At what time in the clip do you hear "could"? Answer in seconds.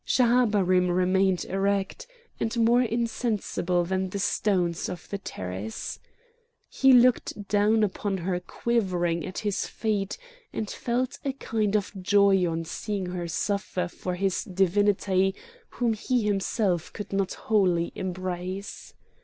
16.91-17.13